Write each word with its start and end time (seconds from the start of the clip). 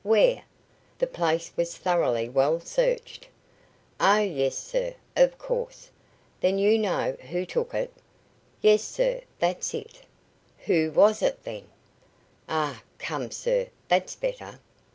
"Where? 0.03 0.43
The 0.97 1.05
place 1.05 1.51
was 1.55 1.77
thoroughly 1.77 2.27
well 2.27 2.59
searched." 2.59 3.27
"Oh! 3.99 4.17
yes, 4.17 4.57
sir, 4.57 4.95
of 5.15 5.37
course." 5.37 5.91
"Then 6.39 6.57
you 6.57 6.79
know 6.79 7.11
who 7.29 7.45
took 7.45 7.75
it?" 7.75 7.93
"Yes, 8.63 8.81
sir; 8.83 9.21
that's 9.37 9.75
it." 9.75 10.01
"Who 10.65 10.89
was 10.89 11.21
it, 11.21 11.43
then?" 11.43 11.65
"Ah! 12.49 12.81
come, 12.97 13.29
sir, 13.29 13.67
that's 13.89 14.15
better." 14.15 14.57